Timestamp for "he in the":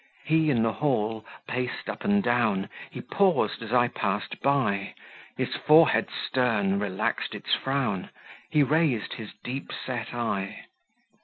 0.25-0.73